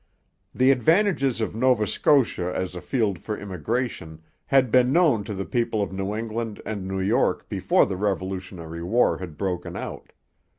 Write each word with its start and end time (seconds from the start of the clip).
The 0.55 0.71
advantages 0.71 1.41
of 1.41 1.53
Nova 1.55 1.85
Scotia 1.85 2.51
as 2.55 2.73
a 2.73 2.81
field 2.81 3.19
for 3.19 3.37
immigration 3.37 4.23
had 4.47 4.71
been 4.71 4.91
known 4.91 5.23
to 5.25 5.35
the 5.35 5.45
people 5.45 5.79
of 5.83 5.93
New 5.93 6.15
England 6.15 6.59
and 6.65 6.87
New 6.87 7.01
York 7.01 7.47
before 7.49 7.85
the 7.85 7.97
Revolutionary 7.97 8.81
War 8.81 9.19
had 9.19 9.37
broken 9.37 9.75
out. 9.75 10.11